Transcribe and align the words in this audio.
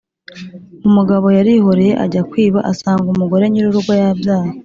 Umugabo 0.87 1.25
yarihoreye 1.37 1.93
ajya 2.03 2.21
kwiba, 2.29 2.59
asanga 2.71 3.07
umugore 3.13 3.43
nyirurugo 3.49 3.91
yabyaye 4.01 4.51